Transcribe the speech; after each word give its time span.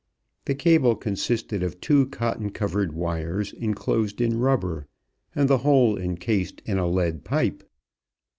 The 0.45 0.55
cable 0.55 0.95
consisted 0.95 1.61
of 1.61 1.79
two 1.79 2.07
cotton 2.07 2.49
covered 2.49 2.93
wires 2.93 3.53
inclosed 3.53 4.19
in 4.19 4.39
rubber, 4.39 4.87
and 5.35 5.47
the 5.47 5.59
whole 5.59 5.95
incased 5.95 6.59
in 6.65 6.79
a 6.79 6.89
lead 6.89 7.23
pipe. 7.23 7.69